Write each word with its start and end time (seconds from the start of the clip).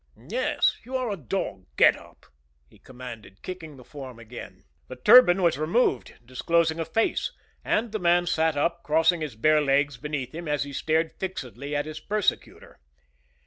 "Yes; 0.27 0.77
you 0.83 0.97
are 0.97 1.11
a 1.11 1.15
dog. 1.15 1.67
Get 1.77 1.95
up!" 1.95 2.25
he 2.67 2.79
commanded, 2.79 3.43
kicking 3.43 3.77
the 3.77 3.83
form 3.83 4.17
again. 4.17 4.63
The 4.87 4.95
turban 4.95 5.43
was 5.43 5.59
removed, 5.59 6.15
disclosing 6.25 6.79
a 6.79 6.85
face, 6.85 7.31
and 7.63 7.91
the 7.91 7.99
man 7.99 8.25
sat 8.25 8.57
up, 8.57 8.81
crossing 8.81 9.21
his 9.21 9.35
bare 9.35 9.61
legs 9.61 9.97
beneath 9.97 10.33
him 10.33 10.47
as 10.47 10.63
he 10.63 10.73
stared 10.73 11.11
fixedly 11.19 11.75
at 11.75 11.85
his 11.85 11.99
persecutor. 11.99 12.79